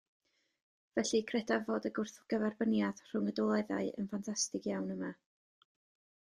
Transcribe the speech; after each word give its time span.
Felly 0.95 1.21
credaf 1.31 1.67
fod 1.67 1.85
y 1.89 1.91
gwrthgyferbyniad 1.97 3.03
rhwng 3.11 3.31
y 3.33 3.35
delweddau 3.41 3.93
yn 4.01 4.09
ffantastig 4.15 4.69
iawn 4.75 4.91
yma. 4.97 5.13